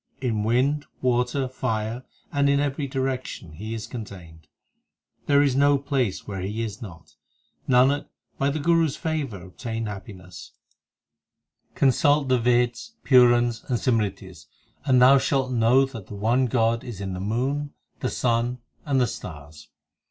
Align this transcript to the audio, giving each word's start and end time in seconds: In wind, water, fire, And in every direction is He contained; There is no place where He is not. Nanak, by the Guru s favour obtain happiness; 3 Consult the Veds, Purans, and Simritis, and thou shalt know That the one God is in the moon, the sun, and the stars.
In 0.19 0.41
wind, 0.43 0.87
water, 1.03 1.47
fire, 1.47 2.03
And 2.33 2.49
in 2.49 2.59
every 2.59 2.87
direction 2.87 3.53
is 3.59 3.85
He 3.85 3.91
contained; 3.91 4.47
There 5.27 5.43
is 5.43 5.55
no 5.55 5.77
place 5.77 6.25
where 6.27 6.41
He 6.41 6.63
is 6.63 6.81
not. 6.81 7.13
Nanak, 7.69 8.07
by 8.39 8.49
the 8.49 8.57
Guru 8.57 8.85
s 8.87 8.95
favour 8.95 9.43
obtain 9.43 9.85
happiness; 9.85 10.53
3 11.73 11.75
Consult 11.75 12.29
the 12.29 12.39
Veds, 12.39 12.93
Purans, 13.03 13.63
and 13.69 13.77
Simritis, 13.77 14.47
and 14.85 14.99
thou 14.99 15.19
shalt 15.19 15.51
know 15.51 15.85
That 15.85 16.07
the 16.07 16.15
one 16.15 16.47
God 16.47 16.83
is 16.83 16.99
in 16.99 17.13
the 17.13 17.19
moon, 17.19 17.75
the 17.99 18.09
sun, 18.09 18.57
and 18.85 18.99
the 18.99 19.05
stars. 19.05 19.69